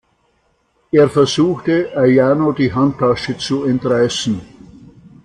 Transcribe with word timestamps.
Er 0.91 1.11
versuchte, 1.11 1.95
Ayano 1.95 2.53
die 2.53 2.73
Handtasche 2.73 3.37
zu 3.37 3.65
entreißen. 3.65 4.41